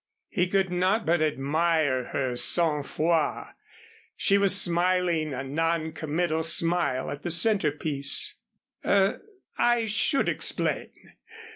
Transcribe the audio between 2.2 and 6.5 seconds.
sang froid. She was smiling a non committal